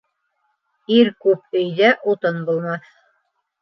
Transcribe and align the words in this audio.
Ир 0.95 1.13
күп 1.27 1.61
өйҙә 1.61 1.95
утын 2.17 2.45
булмаҫ 2.53 2.95